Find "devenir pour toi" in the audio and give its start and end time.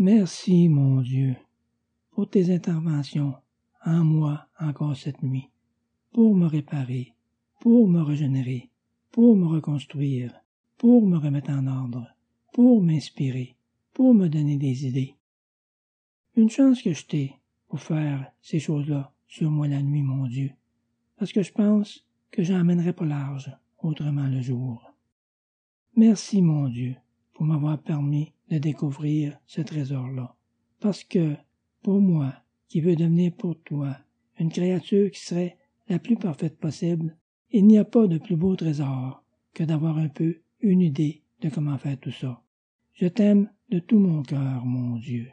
32.96-33.96